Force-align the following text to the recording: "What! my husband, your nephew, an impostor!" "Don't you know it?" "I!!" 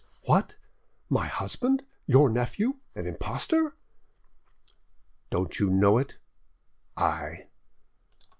"What! 0.23 0.55
my 1.09 1.27
husband, 1.27 1.83
your 2.07 2.27
nephew, 2.31 2.77
an 2.95 3.05
impostor!" 3.05 3.75
"Don't 5.29 5.59
you 5.59 5.69
know 5.69 5.99
it?" 5.99 6.17
"I!!" 6.97 7.49